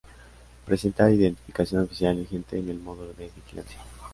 [0.65, 3.79] Presentar identificación oficial vigente en el módulo de vigilancia.